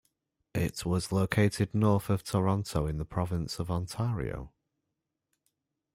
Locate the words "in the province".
2.87-3.59